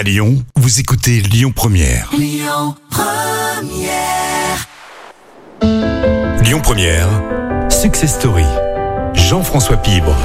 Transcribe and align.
À 0.00 0.02
Lyon, 0.02 0.42
vous 0.56 0.80
écoutez 0.80 1.20
Lyon 1.20 1.52
Première. 1.54 2.08
Lyon 2.16 2.74
Première. 2.88 4.66
Lyon 6.42 6.60
Première, 6.62 7.06
Success 7.68 8.14
Story. 8.14 8.46
Jean-François 9.12 9.76
Pibre. 9.76 10.16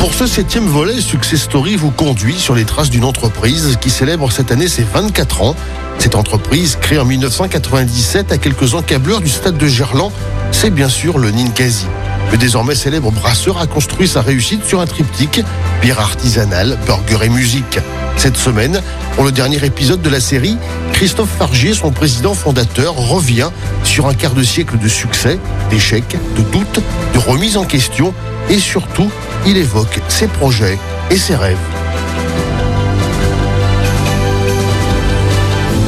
Pour 0.00 0.12
ce 0.12 0.26
septième 0.26 0.66
volet, 0.66 1.00
Success 1.00 1.42
Story 1.42 1.76
vous 1.76 1.92
conduit 1.92 2.36
sur 2.36 2.56
les 2.56 2.64
traces 2.64 2.90
d'une 2.90 3.04
entreprise 3.04 3.78
qui 3.80 3.88
célèbre 3.88 4.32
cette 4.32 4.50
année 4.50 4.66
ses 4.66 4.82
24 4.82 5.42
ans. 5.42 5.54
Cette 6.00 6.16
entreprise, 6.16 6.74
créée 6.74 6.98
en 6.98 7.04
1997 7.04 8.32
à 8.32 8.38
quelques 8.38 8.74
encableurs 8.74 9.20
du 9.20 9.28
stade 9.28 9.58
de 9.58 9.66
Gerland, 9.68 10.10
c'est 10.50 10.70
bien 10.70 10.88
sûr 10.88 11.18
le 11.18 11.30
Ninkasi. 11.30 11.86
Le 12.30 12.38
désormais 12.38 12.74
célèbre 12.74 13.10
brasseur 13.10 13.58
a 13.58 13.66
construit 13.66 14.08
sa 14.08 14.22
réussite 14.22 14.64
sur 14.64 14.80
un 14.80 14.86
triptyque, 14.86 15.42
bière 15.80 16.00
artisanale, 16.00 16.78
burger 16.86 17.24
et 17.24 17.28
musique. 17.28 17.78
Cette 18.16 18.36
semaine, 18.36 18.80
pour 19.14 19.24
le 19.24 19.32
dernier 19.32 19.64
épisode 19.64 20.00
de 20.00 20.08
la 20.08 20.20
série, 20.20 20.56
Christophe 20.92 21.30
Fargier, 21.38 21.74
son 21.74 21.90
président 21.90 22.34
fondateur, 22.34 22.94
revient 22.94 23.50
sur 23.84 24.06
un 24.06 24.14
quart 24.14 24.34
de 24.34 24.42
siècle 24.42 24.78
de 24.78 24.88
succès, 24.88 25.38
d'échecs, 25.70 26.16
de 26.36 26.42
doutes, 26.42 26.80
de 27.12 27.18
remises 27.18 27.56
en 27.56 27.64
question 27.64 28.14
et 28.48 28.58
surtout, 28.58 29.10
il 29.46 29.56
évoque 29.56 30.00
ses 30.08 30.28
projets 30.28 30.78
et 31.10 31.16
ses 31.16 31.34
rêves. 31.34 31.56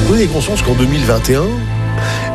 Vous 0.07 0.15
avez 0.15 0.27
conscience 0.27 0.63
qu'en 0.63 0.75
2021, 0.75 1.43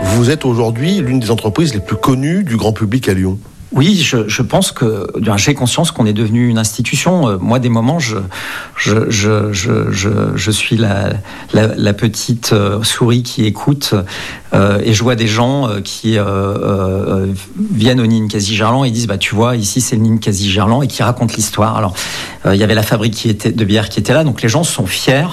vous 0.03 0.29
êtes 0.29 0.45
aujourd'hui 0.45 0.97
l'une 0.99 1.19
des 1.19 1.31
entreprises 1.31 1.73
les 1.73 1.79
plus 1.79 1.95
connues 1.95 2.43
du 2.43 2.57
grand 2.57 2.73
public 2.73 3.07
à 3.09 3.13
Lyon 3.13 3.37
oui, 3.71 3.97
je, 3.97 4.41
pense 4.41 4.71
que 4.71 5.05
j'ai 5.37 5.53
conscience 5.53 5.91
qu'on 5.91 6.07
est 6.07 6.13
devenu 6.13 6.47
une 6.47 6.57
institution. 6.57 7.29
Euh, 7.29 7.37
moi, 7.39 7.59
des 7.59 7.69
moments, 7.69 7.99
je, 7.99 8.17
suis 10.51 10.77
la, 10.77 11.93
petite 11.93 12.53
euh, 12.53 12.81
souris 12.81 13.21
qui 13.21 13.45
écoute 13.45 13.93
euh, 14.53 14.81
et 14.83 14.93
je 14.93 15.03
vois 15.03 15.15
des 15.15 15.27
gens 15.27 15.69
qui 15.83 16.17
viennent 17.71 18.01
au 18.01 18.07
Ninkasi 18.07 18.55
Gerland 18.55 18.85
et 18.85 18.91
disent 18.91 19.07
bah 19.07 19.19
tu 19.19 19.35
vois 19.35 19.55
ici 19.55 19.81
c'est 19.81 19.95
le 19.95 20.01
Ninkasi 20.01 20.49
Gerland 20.49 20.81
et 20.83 20.87
qui 20.87 21.03
racontent 21.03 21.33
l'histoire. 21.35 21.77
Alors 21.77 21.93
il 22.45 22.55
y 22.55 22.63
avait 22.63 22.75
la 22.75 22.83
fabrique 22.83 23.13
qui 23.13 23.29
était 23.29 23.51
de 23.51 23.65
bière 23.65 23.89
qui 23.89 23.99
était 23.99 24.13
là, 24.13 24.23
donc 24.23 24.41
les 24.41 24.49
gens 24.49 24.63
sont 24.63 24.87
fiers 24.87 25.27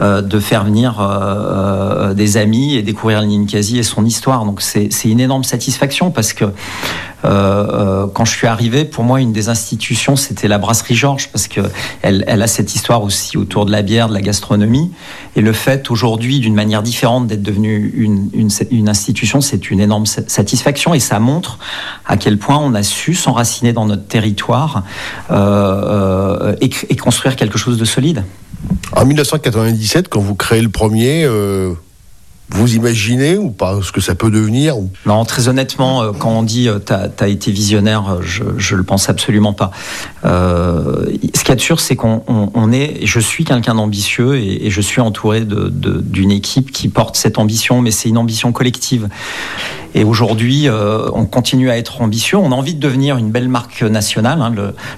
euh, 0.00 0.22
de 0.22 0.38
faire 0.38 0.64
venir 0.64 0.98
euh, 1.00 2.14
des 2.14 2.36
amis 2.36 2.74
et 2.74 2.82
découvrir 2.82 3.22
Ninkasi 3.22 3.78
et 3.78 3.82
son 3.82 4.04
histoire. 4.04 4.44
Donc 4.44 4.60
c'est 4.62 4.88
une 5.04 5.20
énorme 5.20 5.44
satisfaction 5.44 6.10
parce 6.10 6.32
que 6.32 6.46
euh, 7.24 8.06
quand 8.12 8.24
je 8.24 8.32
suis 8.32 8.46
arrivé, 8.46 8.84
pour 8.84 9.04
moi, 9.04 9.20
une 9.20 9.32
des 9.32 9.48
institutions, 9.48 10.16
c'était 10.16 10.48
la 10.48 10.58
brasserie 10.58 10.94
Georges, 10.94 11.28
parce 11.32 11.48
que 11.48 11.60
elle, 12.02 12.24
a 12.28 12.46
cette 12.46 12.74
histoire 12.74 13.02
aussi 13.02 13.36
autour 13.36 13.66
de 13.66 13.72
la 13.72 13.82
bière, 13.82 14.08
de 14.08 14.14
la 14.14 14.20
gastronomie. 14.20 14.92
Et 15.34 15.40
le 15.40 15.52
fait 15.52 15.90
aujourd'hui, 15.90 16.38
d'une 16.38 16.54
manière 16.54 16.82
différente, 16.82 17.26
d'être 17.26 17.42
devenue 17.42 17.92
une, 17.94 18.88
institution, 18.88 19.40
c'est 19.40 19.70
une 19.70 19.80
énorme 19.80 20.06
satisfaction. 20.06 20.94
Et 20.94 21.00
ça 21.00 21.18
montre 21.18 21.58
à 22.06 22.16
quel 22.16 22.38
point 22.38 22.58
on 22.58 22.74
a 22.74 22.82
su 22.82 23.14
s'enraciner 23.14 23.72
dans 23.72 23.86
notre 23.86 24.06
territoire 24.06 24.84
euh, 25.30 26.54
et 26.60 26.96
construire 26.96 27.36
quelque 27.36 27.58
chose 27.58 27.78
de 27.78 27.84
solide. 27.84 28.24
En 28.98 29.04
1997, 29.04 30.08
quand 30.08 30.18
vous 30.18 30.34
créez 30.34 30.60
le 30.60 30.70
premier, 30.70 31.22
euh, 31.22 31.72
vous 32.48 32.74
imaginez 32.74 33.36
ou 33.36 33.50
pas 33.50 33.78
ce 33.80 33.92
que 33.92 34.00
ça 34.00 34.16
peut 34.16 34.28
devenir. 34.28 34.74
Non, 35.06 35.24
très 35.24 35.46
honnêtement, 35.46 36.02
euh, 36.02 36.10
quand 36.10 36.30
on 36.30 36.42
dit 36.42 36.68
euh, 36.68 36.80
t'as 36.80 37.06
as 37.20 37.28
été 37.28 37.52
visionnaire, 37.52 38.18
je, 38.22 38.42
je 38.56 38.74
le 38.74 38.82
pense 38.82 39.08
absolument 39.08 39.52
pas. 39.52 39.70
Ce 40.24 41.06
qu'il 41.12 41.48
y 41.48 41.52
a 41.52 41.54
de 41.54 41.60
sûr, 41.60 41.78
c'est 41.78 41.94
qu'on 41.94 42.24
on, 42.26 42.50
on 42.54 42.72
est, 42.72 43.06
je 43.06 43.20
suis 43.20 43.44
quelqu'un 43.44 43.76
d'ambitieux 43.76 44.34
et, 44.34 44.68
je 44.68 44.80
suis 44.80 45.00
entouré 45.00 45.42
d'une 45.42 45.70
de, 45.70 46.34
équipe 46.34 46.72
qui 46.72 46.88
porte 46.88 47.14
cette 47.14 47.38
ambition, 47.38 47.80
mais 47.80 47.92
c'est 47.92 48.08
une 48.08 48.18
ambition 48.18 48.50
collective. 48.50 49.08
Et 49.94 50.04
aujourd'hui, 50.04 50.68
euh, 50.68 51.08
on 51.14 51.24
continue 51.24 51.70
à 51.70 51.78
être 51.78 52.02
ambitieux. 52.02 52.36
On 52.36 52.52
a 52.52 52.54
envie 52.54 52.74
de 52.74 52.80
devenir 52.80 53.16
une 53.16 53.30
belle 53.30 53.48
marque 53.48 53.82
nationale. 53.82 54.40
Hein. 54.42 54.52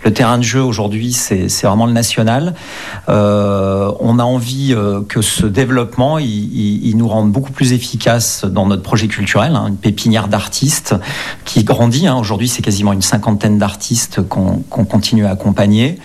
Le, 0.05 0.13
terrain 0.13 0.39
de 0.39 0.43
jeu 0.43 0.63
aujourd'hui, 0.63 1.13
c'est 1.13 1.47
vraiment 1.63 1.87
le 1.87 1.93
national. 1.93 2.55
Euh, 3.09 3.93
on 4.01 4.19
a 4.19 4.25
envie 4.25 4.75
euh, 4.75 5.01
que 5.03 5.23
ce 5.23 5.47
développement, 5.47 6.19
il, 6.19 6.95
nous 6.97 7.09
rende 7.09 7.31
beaucoup 7.31 7.53
plus 7.53 7.73
efficace 7.73 8.45
dans 8.45 8.67
notre 8.67 8.83
projet 8.83 9.07
culturel. 9.07 9.55
Hein. 9.55 9.67
Une 9.69 9.77
pépinière 9.77 10.29
d'artistes 10.29 10.95
qui 11.45 11.63
grandit. 11.65 12.07
Hein. 12.07 12.17
Aujourd'hui, 12.17 12.49
c'est 12.49 12.63
quasiment 12.63 12.93
une 12.93 13.03
cinquantaine 13.03 13.59
d'artistes 13.59 14.23
qu'on 14.29 14.63
qu 14.71 14.85
continue 14.85 15.25
à 15.25 15.31
accompagner. 15.31 15.99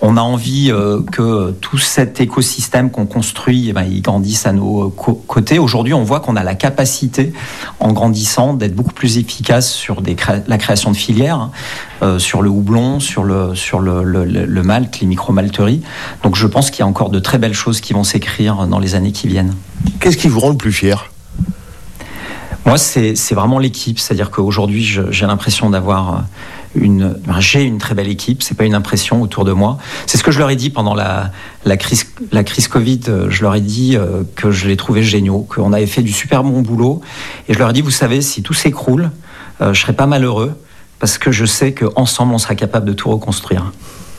On 0.00 0.16
a 0.16 0.20
envie 0.20 0.72
que 1.10 1.50
tout 1.60 1.78
cet 1.78 2.20
écosystème 2.20 2.90
qu'on 2.90 3.06
construit, 3.06 3.68
eh 3.68 3.72
ben, 3.72 3.82
il 3.82 4.00
grandisse 4.00 4.46
à 4.46 4.52
nos 4.52 4.90
côtés. 4.90 5.58
Aujourd'hui, 5.58 5.92
on 5.92 6.04
voit 6.04 6.20
qu'on 6.20 6.36
a 6.36 6.44
la 6.44 6.54
capacité, 6.54 7.32
en 7.80 7.92
grandissant, 7.92 8.27
d'être 8.58 8.74
beaucoup 8.74 8.92
plus 8.92 9.18
efficace 9.18 9.72
sur 9.72 10.02
des 10.02 10.14
cré 10.14 10.42
la 10.46 10.58
création 10.58 10.90
de 10.90 10.96
filières, 10.96 11.38
hein, 11.38 11.50
euh, 12.02 12.18
sur 12.18 12.42
le 12.42 12.50
houblon, 12.50 13.00
sur 13.00 13.24
le, 13.24 13.54
sur 13.54 13.80
le, 13.80 14.02
le, 14.04 14.24
le 14.24 14.62
malt, 14.62 15.00
les 15.00 15.06
micro-malteries. 15.06 15.82
Donc 16.22 16.36
je 16.36 16.46
pense 16.46 16.70
qu'il 16.70 16.80
y 16.80 16.82
a 16.82 16.86
encore 16.86 17.10
de 17.10 17.18
très 17.18 17.38
belles 17.38 17.54
choses 17.54 17.80
qui 17.80 17.92
vont 17.92 18.04
s'écrire 18.04 18.66
dans 18.66 18.78
les 18.78 18.94
années 18.94 19.12
qui 19.12 19.28
viennent. 19.28 19.54
Qu'est-ce 20.00 20.16
qui 20.16 20.28
vous 20.28 20.40
rend 20.40 20.50
le 20.50 20.56
plus 20.56 20.72
fier? 20.72 21.10
Moi, 22.66 22.76
c'est 22.76 23.32
vraiment 23.32 23.58
l'équipe. 23.58 23.98
C'est-à-dire 23.98 24.30
qu'aujourd'hui, 24.30 24.84
j'ai 24.84 25.26
l'impression 25.26 25.70
d'avoir 25.70 26.24
une, 26.74 27.16
j'ai 27.40 27.62
une 27.62 27.78
très 27.78 27.94
belle 27.94 28.08
équipe, 28.08 28.42
c'est 28.42 28.56
pas 28.56 28.64
une 28.64 28.74
impression 28.74 29.22
autour 29.22 29.44
de 29.44 29.52
moi. 29.52 29.78
C'est 30.06 30.18
ce 30.18 30.22
que 30.22 30.30
je 30.30 30.38
leur 30.38 30.50
ai 30.50 30.56
dit 30.56 30.70
pendant 30.70 30.94
la, 30.94 31.32
la, 31.64 31.76
crise, 31.76 32.06
la 32.32 32.44
crise 32.44 32.68
Covid. 32.68 33.00
Je 33.28 33.42
leur 33.42 33.54
ai 33.54 33.60
dit 33.60 33.96
euh, 33.96 34.22
que 34.36 34.50
je 34.50 34.68
les 34.68 34.76
trouvais 34.76 35.02
géniaux, 35.02 35.46
qu'on 35.48 35.72
avait 35.72 35.86
fait 35.86 36.02
du 36.02 36.12
super 36.12 36.44
bon 36.44 36.60
boulot. 36.62 37.00
Et 37.48 37.54
je 37.54 37.58
leur 37.58 37.70
ai 37.70 37.72
dit, 37.72 37.82
vous 37.82 37.90
savez, 37.90 38.20
si 38.20 38.42
tout 38.42 38.54
s'écroule, 38.54 39.10
euh, 39.60 39.72
je 39.72 39.80
serai 39.80 39.92
pas 39.92 40.06
malheureux 40.06 40.54
parce 40.98 41.18
que 41.18 41.30
je 41.30 41.44
sais 41.44 41.72
qu'ensemble, 41.72 42.34
on 42.34 42.38
sera 42.38 42.54
capable 42.54 42.86
de 42.86 42.92
tout 42.92 43.08
reconstruire. 43.10 43.72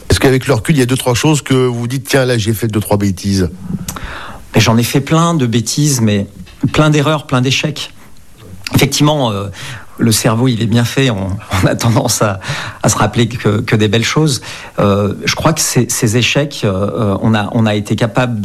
Est-ce 0.09 0.19
qu'avec 0.19 0.47
le 0.47 0.53
recul, 0.53 0.75
il 0.75 0.79
y 0.79 0.81
a 0.81 0.85
deux, 0.85 0.97
trois 0.97 1.13
choses 1.13 1.41
que 1.41 1.53
vous 1.53 1.87
dites, 1.87 2.07
tiens, 2.07 2.25
là, 2.25 2.37
j'ai 2.37 2.53
fait 2.53 2.67
deux, 2.67 2.79
trois 2.79 2.97
bêtises? 2.97 3.49
J'en 4.55 4.77
ai 4.77 4.83
fait 4.83 5.01
plein 5.01 5.35
de 5.35 5.45
bêtises, 5.45 6.01
mais 6.01 6.27
plein 6.73 6.89
d'erreurs, 6.89 7.27
plein 7.27 7.41
d'échecs. 7.41 7.93
Effectivement, 8.75 9.31
euh, 9.31 9.47
le 9.99 10.11
cerveau, 10.11 10.47
il 10.47 10.61
est 10.61 10.67
bien 10.67 10.85
fait. 10.85 11.09
On, 11.09 11.37
a 11.67 11.75
tendance 11.75 12.21
à, 12.21 12.39
se 12.87 12.95
rappeler 12.95 13.27
que, 13.27 13.75
des 13.75 13.87
belles 13.87 14.05
choses. 14.05 14.41
Euh, 14.79 15.13
je 15.25 15.35
crois 15.35 15.53
que 15.53 15.61
ces, 15.61 16.17
échecs, 16.17 16.61
euh, 16.63 17.17
on, 17.21 17.33
a, 17.35 17.49
on 17.51 17.65
a 17.65 17.75
été 17.75 17.95
capable 17.95 18.41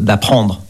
d'apprendre. 0.00 0.62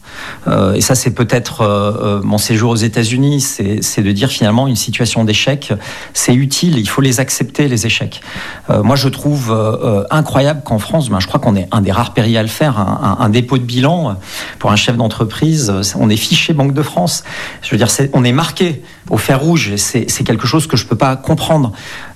Euh, 0.47 0.73
et 0.73 0.81
ça, 0.81 0.95
c'est 0.95 1.11
peut-être 1.11 1.61
euh, 1.61 2.21
mon 2.23 2.37
séjour 2.37 2.71
aux 2.71 2.75
États-Unis, 2.75 3.41
c'est 3.41 4.01
de 4.01 4.11
dire 4.11 4.29
finalement 4.29 4.67
une 4.67 4.75
situation 4.75 5.23
d'échec, 5.23 5.73
c'est 6.13 6.33
utile, 6.33 6.77
il 6.77 6.87
faut 6.87 7.01
les 7.01 7.19
accepter, 7.19 7.67
les 7.67 7.85
échecs. 7.85 8.21
Euh, 8.69 8.83
moi, 8.83 8.95
je 8.95 9.09
trouve 9.09 9.51
euh, 9.51 10.03
incroyable 10.11 10.61
qu'en 10.63 10.79
France, 10.79 11.09
ben, 11.09 11.19
je 11.19 11.27
crois 11.27 11.39
qu'on 11.39 11.55
est 11.55 11.67
un 11.71 11.81
des 11.81 11.91
rares 11.91 12.13
pays 12.13 12.37
à 12.37 12.41
le 12.41 12.47
faire, 12.47 12.79
un, 12.79 13.29
dépôt 13.29 13.57
de 13.57 13.63
bilan 13.63 14.17
pour 14.59 14.71
un 14.71 14.75
chef 14.75 14.95
d'entreprise, 14.95 15.73
on 15.95 16.09
est 16.09 16.17
fiché 16.17 16.53
Banque 16.53 16.73
de 16.73 16.81
France. 16.81 17.23
Je 17.61 17.71
veux 17.71 17.77
dire, 17.77 17.89
on 18.13 18.23
est 18.23 18.31
marqué 18.31 18.81
au 19.09 19.17
fer 19.17 19.39
rouge, 19.39 19.75
c'est 19.77 20.23
quelque 20.23 20.47
chose 20.47 20.67
que 20.67 20.77
je 20.77 20.83
ne 20.83 20.89
peux 20.89 20.95
pas 20.95 21.15
comprendre. 21.15 21.71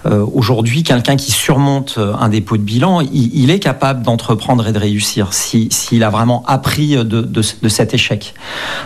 Euh, 0.06 0.26
Aujourd'hui, 0.34 0.84
quelqu'un 0.84 1.16
qui 1.16 1.32
surmonte 1.32 1.98
un 1.98 2.30
dépôt 2.30 2.58
de 2.58 2.62
bilan, 2.62 3.02
il, 3.02 3.50
est 3.50 3.60
capable 3.60 4.02
d'entreprendre 4.02 4.68
et 4.68 4.72
de 4.72 4.80
réussir 4.80 5.34
s'il 5.34 5.72
si, 5.72 6.02
a 6.04 6.10
vraiment 6.10 6.44
appris 6.48 6.96
de, 6.96 7.04
de 7.22 7.70
cet 7.92 7.96
échec. 7.96 8.34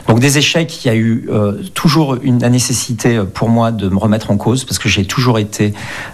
Donc 0.08 0.20
des 0.20 0.38
échecs, 0.38 0.84
il 0.84 0.88
y 0.88 0.92
a 0.92 0.96
eu 0.96 1.28
euh, 1.30 1.62
toujours 1.74 2.16
une, 2.22 2.40
la 2.40 2.50
nécessité 2.50 3.22
pour 3.34 3.50
moi 3.50 3.72
de 3.72 3.90
me 3.90 3.98
remettre 3.98 4.32
en 4.32 4.38
cause 4.38 4.66
parce 4.66 4.80
que 4.80 4.90
j'ai 4.90 5.06
toujours 5.06 5.40
été 5.40 5.74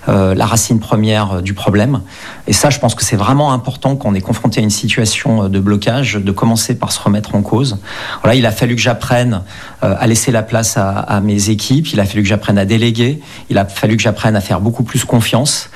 euh, 0.09 0.35
la 0.35 0.45
racine 0.45 0.79
première 0.79 1.41
du 1.41 1.53
problème. 1.53 2.01
Et 2.47 2.53
ça, 2.53 2.69
je 2.69 2.79
pense 2.79 2.95
que 2.95 3.03
c'est 3.03 3.15
vraiment 3.15 3.53
important 3.53 3.95
quand 3.95 4.09
on 4.09 4.13
est 4.13 4.21
confronté 4.21 4.59
à 4.59 4.63
une 4.63 4.69
situation 4.69 5.47
de 5.47 5.59
blocage, 5.59 6.15
de 6.15 6.31
commencer 6.31 6.77
par 6.77 6.91
se 6.91 6.99
remettre 6.99 7.35
en 7.35 7.41
cause. 7.41 7.77
Voilà, 8.21 8.35
il 8.35 8.45
a 8.45 8.51
fallu 8.51 8.75
que 8.75 8.81
j'apprenne 8.81 9.41
euh, 9.83 9.95
à 9.97 10.07
laisser 10.07 10.31
la 10.31 10.43
place 10.43 10.77
à 10.77 11.21
mes 11.21 11.49
équipes, 11.49 11.87
il 11.93 11.99
a 11.99 12.05
fallu 12.05 12.23
que 12.23 12.29
j'apprenne 12.29 12.57
à 12.57 12.65
déléguer, 12.65 13.21
il 13.49 13.57
a 13.57 13.65
fallu 13.65 13.97
que 13.97 14.03
j'apprenne 14.03 14.35
à 14.35 14.41
faire 14.41 14.59
beaucoup 14.59 14.83
plus 14.83 15.05
confiance. 15.05 15.69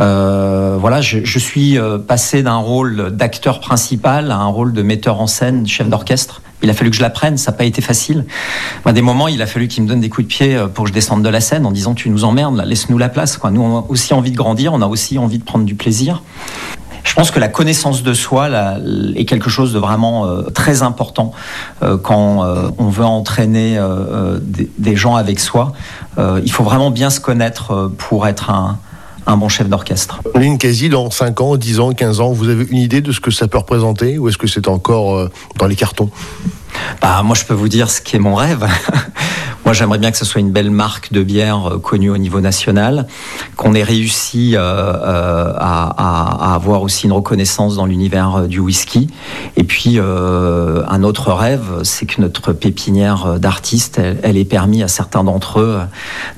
Euh, 0.00 0.76
voilà, 0.80 1.00
je, 1.00 1.38
suis 1.38 1.78
passé 2.06 2.42
d'un 2.42 2.56
rôle 2.56 3.10
d'acteur 3.10 3.60
principal 3.60 4.30
à 4.30 4.36
un 4.36 4.46
rôle 4.46 4.72
de 4.72 4.82
metteur 4.82 5.20
en 5.20 5.26
scène, 5.26 5.66
chef 5.66 5.88
d'orchestre. 5.88 6.42
Il 6.62 6.70
a 6.70 6.74
fallu 6.74 6.90
que 6.90 6.96
je 6.96 7.02
l'apprenne, 7.02 7.36
ça 7.36 7.52
n'a 7.52 7.56
pas 7.56 7.64
été 7.64 7.80
facile. 7.80 8.24
À 8.84 8.92
des 8.92 9.02
moments, 9.02 9.28
il 9.28 9.40
a 9.42 9.46
fallu 9.46 9.68
qu'il 9.68 9.84
me 9.84 9.88
donne 9.88 10.00
des 10.00 10.08
coups 10.08 10.26
de 10.26 10.32
pied 10.32 10.56
euh, 10.56 10.66
pour 10.66 10.84
que 10.84 10.88
je 10.88 10.94
descende 10.94 11.22
de 11.22 11.28
la 11.28 11.40
scène 11.40 11.66
en 11.66 11.70
disant 11.70 11.94
tu 11.94 12.10
nous 12.10 12.24
emmerdes, 12.24 12.60
laisse-nous 12.66 12.98
la 12.98 13.08
place. 13.08 13.38
Nous, 13.50 13.60
on 13.60 13.78
a 13.78 13.84
aussi 13.88 14.12
envie 14.12 14.32
de 14.32 14.36
grandir, 14.36 14.72
on 14.72 14.82
a 14.82 14.86
aussi 14.86 15.18
envie 15.18 15.38
de 15.38 15.44
prendre 15.44 15.64
du 15.64 15.74
plaisir. 15.74 16.22
Je 17.08 17.14
pense 17.14 17.30
que 17.30 17.40
la 17.40 17.48
connaissance 17.48 18.02
de 18.02 18.12
soi 18.12 18.48
est 19.16 19.24
quelque 19.24 19.48
chose 19.48 19.72
de 19.72 19.78
vraiment 19.78 20.26
euh, 20.26 20.42
très 20.42 20.82
important 20.82 21.32
euh, 21.82 21.96
quand 21.96 22.44
euh, 22.44 22.70
on 22.76 22.88
veut 22.88 23.04
entraîner 23.04 23.78
euh, 23.78 24.38
des, 24.42 24.94
gens 24.94 25.16
avec 25.16 25.40
soi. 25.40 25.72
Euh, 26.18 26.40
il 26.44 26.52
faut 26.52 26.64
vraiment 26.64 26.90
bien 26.90 27.08
se 27.08 27.18
connaître 27.18 27.90
pour 27.96 28.26
être 28.26 28.50
un, 28.50 28.78
un 29.28 29.36
bon 29.36 29.48
chef 29.48 29.68
d'orchestre. 29.68 30.20
Quasi 30.58 30.88
dans 30.88 31.10
5 31.10 31.40
ans, 31.42 31.56
10 31.56 31.80
ans, 31.80 31.92
15 31.92 32.20
ans, 32.20 32.32
vous 32.32 32.48
avez 32.48 32.64
une 32.70 32.78
idée 32.78 33.02
de 33.02 33.12
ce 33.12 33.20
que 33.20 33.30
ça 33.30 33.46
peut 33.46 33.58
représenter 33.58 34.18
ou 34.18 34.28
est-ce 34.28 34.38
que 34.38 34.46
c'est 34.46 34.66
encore 34.66 35.16
euh, 35.16 35.30
dans 35.58 35.66
les 35.66 35.76
cartons? 35.76 36.10
Bah, 37.02 37.22
moi, 37.22 37.36
je 37.36 37.44
peux 37.44 37.54
vous 37.54 37.68
dire 37.68 37.90
ce 37.90 38.00
qui 38.00 38.16
est 38.16 38.18
mon 38.18 38.34
rêve. 38.34 38.66
moi, 39.68 39.74
j'aimerais 39.74 39.98
bien 39.98 40.10
que 40.10 40.16
ce 40.16 40.24
soit 40.24 40.40
une 40.40 40.50
belle 40.50 40.70
marque 40.70 41.12
de 41.12 41.22
bière 41.22 41.74
euh, 41.74 41.78
connue 41.78 42.08
au 42.08 42.16
niveau 42.16 42.40
national, 42.40 43.06
qu'on 43.56 43.74
ait 43.74 43.82
réussi 43.82 44.56
euh, 44.56 44.60
euh, 44.60 45.52
à, 45.58 46.54
avoir 46.54 46.80
aussi 46.80 47.04
une 47.04 47.12
reconnaissance 47.12 47.76
dans 47.76 47.84
l'univers 47.84 48.48
du 48.48 48.60
whisky. 48.60 49.08
Et 49.58 49.64
puis, 49.64 49.98
un 49.98 51.02
autre 51.02 51.34
rêve, 51.34 51.82
c'est 51.82 52.06
que 52.06 52.22
notre 52.22 52.54
pépinière 52.54 53.38
d'artistes, 53.38 54.00
elle, 54.22 54.38
ait 54.38 54.46
permis 54.46 54.82
à 54.82 54.88
certains 54.88 55.22
d'entre 55.22 55.60
eux 55.60 55.80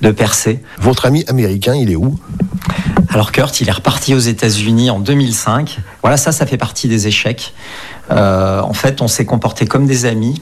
de 0.02 0.10
percer. 0.10 0.60
Votre 0.80 1.06
ami 1.06 1.24
américain, 1.28 1.76
il 1.76 1.92
est 1.92 1.96
où? 1.96 2.18
Alors 3.10 3.30
Kurt, 3.30 3.60
il 3.60 3.68
est 3.68 3.72
reparti 3.72 4.12
aux 4.12 4.18
États-Unis 4.18 4.90
en 4.90 4.98
2005. 4.98 5.78
Voilà, 6.02 6.16
ça, 6.16 6.32
ça 6.32 6.46
fait 6.46 6.56
partie 6.56 6.88
des 6.88 7.06
échecs. 7.06 7.54
Euh, 8.10 8.60
en 8.60 8.72
fait, 8.72 9.02
on 9.02 9.08
s'est 9.08 9.24
comporté 9.24 9.66
comme 9.66 9.86
des 9.86 10.06
amis. 10.06 10.40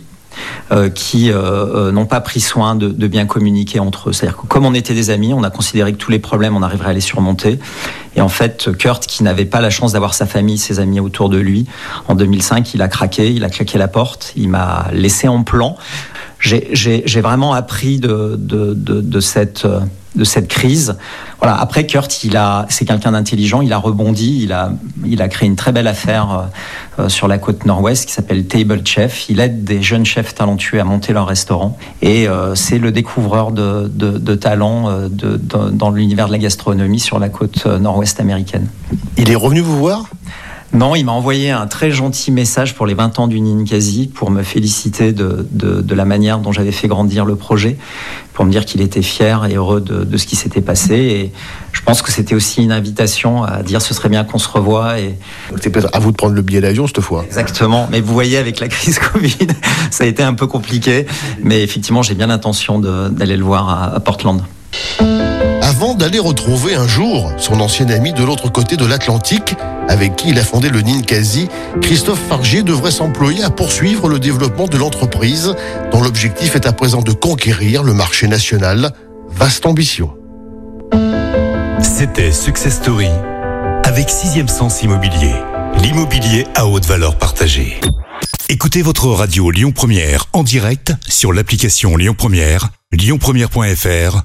Euh, 0.70 0.90
qui 0.90 1.30
euh, 1.30 1.90
n'ont 1.92 2.04
pas 2.04 2.20
pris 2.20 2.40
soin 2.40 2.74
de, 2.74 3.06
bien 3.06 3.24
communiquer 3.24 3.80
entre 3.80 4.10
eux. 4.10 4.12
C'est-à-dire 4.12 4.36
que 4.36 4.46
comme 4.46 4.66
on 4.66 4.74
était 4.74 4.92
des 4.92 5.08
amis, 5.08 5.32
on 5.32 5.42
a 5.42 5.48
considéré 5.48 5.92
que 5.92 5.96
tous 5.96 6.10
les 6.10 6.18
problèmes, 6.18 6.54
on 6.54 6.62
arriverait 6.62 6.90
à 6.90 6.92
les 6.92 7.00
surmonter. 7.00 7.58
Et 8.16 8.20
en 8.20 8.28
fait, 8.28 8.70
Kurt, 8.76 9.06
qui 9.06 9.22
n'avait 9.22 9.46
pas 9.46 9.62
la 9.62 9.70
chance 9.70 9.92
d'avoir 9.92 10.12
sa 10.12 10.26
famille, 10.26 10.58
ses 10.58 10.78
amis 10.78 11.00
autour 11.00 11.30
de 11.30 11.38
lui, 11.38 11.66
en 12.06 12.14
2005, 12.14 12.74
il 12.74 12.82
a 12.82 12.88
craqué, 12.88 13.30
il 13.32 13.44
a 13.44 13.48
claqué 13.48 13.78
la 13.78 13.88
porte, 13.88 14.34
il 14.36 14.50
m'a 14.50 14.88
laissé 14.92 15.26
en 15.26 15.42
plan. 15.42 15.76
J'ai 16.38 17.20
vraiment 17.22 17.54
appris 17.54 17.98
de 17.98 19.20
cette 19.20 19.66
de 20.18 20.24
cette 20.24 20.48
crise. 20.48 20.96
Voilà. 21.38 21.56
Après, 21.58 21.86
Kurt, 21.86 22.24
il 22.24 22.36
a, 22.36 22.66
c'est 22.68 22.84
quelqu'un 22.84 23.12
d'intelligent. 23.12 23.62
Il 23.62 23.72
a 23.72 23.78
rebondi. 23.78 24.40
Il 24.42 24.52
a, 24.52 24.72
il 25.06 25.22
a 25.22 25.28
créé 25.28 25.48
une 25.48 25.56
très 25.56 25.72
belle 25.72 25.86
affaire 25.86 26.50
euh, 26.98 27.04
euh, 27.04 27.08
sur 27.08 27.28
la 27.28 27.38
côte 27.38 27.64
nord-ouest 27.64 28.06
qui 28.06 28.12
s'appelle 28.12 28.46
Table 28.46 28.82
Chef. 28.84 29.28
Il 29.30 29.40
aide 29.40 29.64
des 29.64 29.80
jeunes 29.80 30.04
chefs 30.04 30.34
talentueux 30.34 30.80
à 30.80 30.84
monter 30.84 31.12
leur 31.12 31.26
restaurant. 31.26 31.78
Et 32.02 32.28
euh, 32.28 32.54
c'est 32.54 32.78
le 32.78 32.90
découvreur 32.90 33.52
de, 33.52 33.88
talents 34.34 35.08
dans 35.72 35.90
l'univers 35.90 36.26
de 36.26 36.32
la 36.32 36.38
gastronomie 36.38 37.00
sur 37.00 37.18
la 37.18 37.28
côte 37.28 37.66
nord-ouest 37.66 38.20
américaine. 38.20 38.68
Il 39.16 39.30
est 39.30 39.36
revenu 39.36 39.60
vous 39.60 39.78
voir? 39.78 40.04
Non, 40.72 40.94
il 40.94 41.04
m'a 41.04 41.12
envoyé 41.12 41.50
un 41.50 41.66
très 41.66 41.90
gentil 41.90 42.30
message 42.30 42.74
pour 42.74 42.86
les 42.86 42.92
20 42.92 43.18
ans 43.20 43.26
du 43.26 43.40
Ninkasi 43.40 44.06
pour 44.06 44.30
me 44.30 44.42
féliciter 44.42 45.12
de, 45.12 45.46
de, 45.50 45.94
la 45.94 46.04
manière 46.04 46.40
dont 46.40 46.52
j'avais 46.52 46.72
fait 46.72 46.88
grandir 46.88 47.24
le 47.24 47.36
projet, 47.36 47.78
pour 48.34 48.44
me 48.44 48.50
dire 48.50 48.66
qu'il 48.66 48.82
était 48.82 49.00
fier 49.00 49.46
et 49.46 49.54
heureux 49.54 49.80
de, 49.80 50.04
de 50.04 50.16
ce 50.18 50.26
qui 50.26 50.36
s'était 50.36 50.60
passé. 50.60 50.94
Et 50.94 51.32
je 51.72 51.80
pense 51.80 52.02
que 52.02 52.12
c'était 52.12 52.34
aussi 52.34 52.62
une 52.62 52.72
invitation 52.72 53.44
à 53.44 53.62
dire 53.62 53.80
ce 53.80 53.94
serait 53.94 54.10
bien 54.10 54.24
qu'on 54.24 54.38
se 54.38 54.48
revoie. 54.48 55.00
Et... 55.00 55.18
C'est 55.60 55.70
peut-être 55.70 55.88
à 55.94 56.00
vous 56.00 56.12
de 56.12 56.16
prendre 56.16 56.34
le 56.34 56.42
billet 56.42 56.60
d'avion 56.60 56.86
cette 56.86 57.00
fois. 57.00 57.24
Exactement. 57.24 57.88
Mais 57.90 58.02
vous 58.02 58.12
voyez, 58.12 58.36
avec 58.36 58.60
la 58.60 58.68
crise 58.68 58.98
Covid, 59.12 59.48
ça 59.90 60.04
a 60.04 60.06
été 60.06 60.22
un 60.22 60.34
peu 60.34 60.46
compliqué. 60.46 61.06
Mais 61.42 61.62
effectivement, 61.62 62.02
j'ai 62.02 62.14
bien 62.14 62.26
l'intention 62.26 62.78
d'aller 62.78 63.38
le 63.38 63.44
voir 63.44 63.70
à, 63.70 63.94
à 63.94 64.00
Portland 64.00 64.42
avant 65.78 65.94
d'aller 65.94 66.18
retrouver 66.18 66.74
un 66.74 66.88
jour 66.88 67.30
son 67.36 67.60
ancien 67.60 67.88
ami 67.90 68.12
de 68.12 68.24
l'autre 68.24 68.48
côté 68.48 68.76
de 68.76 68.84
l'Atlantique, 68.84 69.54
avec 69.88 70.16
qui 70.16 70.30
il 70.30 70.38
a 70.40 70.42
fondé 70.42 70.70
le 70.70 70.80
Ninkasi, 70.80 71.46
Christophe 71.80 72.18
Fargier 72.28 72.64
devrait 72.64 72.90
s'employer 72.90 73.44
à 73.44 73.50
poursuivre 73.50 74.08
le 74.08 74.18
développement 74.18 74.66
de 74.66 74.76
l'entreprise, 74.76 75.54
dont 75.92 76.02
l'objectif 76.02 76.56
est 76.56 76.66
à 76.66 76.72
présent 76.72 77.00
de 77.00 77.12
conquérir 77.12 77.84
le 77.84 77.94
marché 77.94 78.26
national. 78.26 78.92
Vaste 79.28 79.66
ambition. 79.66 80.16
C'était 81.80 82.32
Success 82.32 82.74
Story 82.74 83.10
avec 83.84 84.10
Sixième 84.10 84.48
Sens 84.48 84.82
Immobilier, 84.82 85.32
l'immobilier 85.80 86.48
à 86.56 86.66
haute 86.66 86.86
valeur 86.86 87.16
partagée. 87.18 87.80
Écoutez 88.48 88.82
votre 88.82 89.06
radio 89.06 89.52
Lyon 89.52 89.70
Première 89.70 90.26
en 90.32 90.42
direct 90.42 90.92
sur 91.06 91.32
l'application 91.32 91.96
Lyon 91.96 92.16
Première, 92.18 92.70
lyonpremière.fr 92.90 94.24